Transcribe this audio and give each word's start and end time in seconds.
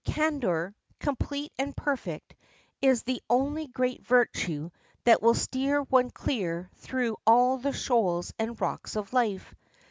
Candor, 0.03 0.73
complete 0.99 1.51
and 1.59 1.77
perfect, 1.77 2.33
is 2.81 3.03
the 3.03 3.21
only 3.29 3.67
great 3.67 4.01
virtue 4.03 4.71
that 5.03 5.21
will 5.21 5.35
steer 5.35 5.83
one 5.83 6.09
clear 6.09 6.71
through 6.77 7.17
all 7.27 7.57
the 7.59 7.71
shoals 7.71 8.33
and 8.39 8.59
rocks 8.59 8.95
of 8.95 9.13
life. 9.13 9.53